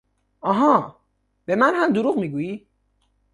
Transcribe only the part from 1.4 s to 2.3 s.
به من هم دروغ